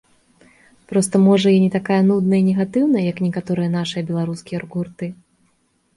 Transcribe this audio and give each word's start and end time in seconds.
Проста, 0.91 1.15
можа, 1.25 1.51
я 1.53 1.59
не 1.65 1.67
такая 1.77 1.99
нудная 2.09 2.39
і 2.43 2.47
негатыўная, 2.49 3.05
як 3.11 3.17
некаторыя 3.27 3.69
нашыя 3.77 4.03
беларускія 4.11 4.57
рок-гурты. 4.65 5.05